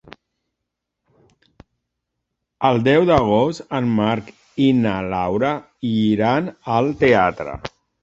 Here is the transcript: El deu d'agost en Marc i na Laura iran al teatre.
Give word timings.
El 2.71 2.81
deu 2.89 3.05
d'agost 3.11 3.77
en 3.83 3.93
Marc 4.01 4.35
i 4.69 4.73
na 4.81 4.97
Laura 5.15 5.55
iran 5.95 6.53
al 6.79 6.95
teatre. 7.07 7.61